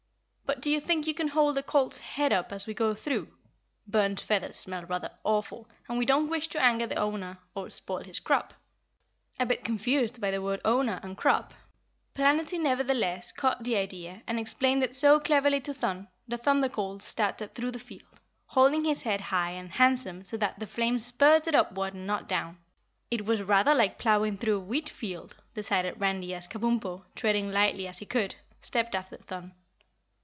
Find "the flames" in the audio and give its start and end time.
20.59-21.05